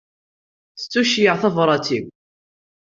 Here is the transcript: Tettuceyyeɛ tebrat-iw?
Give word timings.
Tettuceyyeɛ 0.77 1.35
tebrat-iw? 1.41 2.05